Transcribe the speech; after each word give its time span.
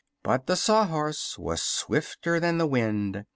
But 0.23 0.47
the 0.47 0.55
Sawhorse 0.55 1.37
was 1.37 1.61
swifter 1.61 2.39
than 2.39 2.57
the 2.57 2.65
wind. 2.65 3.23